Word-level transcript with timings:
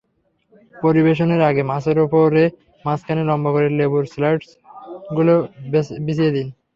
পরিবেশনের 0.75 1.41
আগে 1.49 1.63
মাছের 1.71 1.97
ওপরে 2.05 2.43
মাঝখানে 2.85 3.21
লম্বা 3.29 3.51
করে 3.55 3.67
লেবুর 3.79 4.03
স্লাইসগুলো 4.13 5.33
বিছিয়ে 6.05 6.31
দিন। 6.35 6.47